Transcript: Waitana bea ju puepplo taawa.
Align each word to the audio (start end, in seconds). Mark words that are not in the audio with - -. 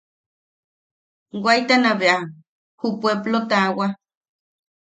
Waitana 1.43 1.91
bea 1.99 2.17
ju 2.79 2.87
puepplo 3.01 3.39
taawa. 3.49 3.87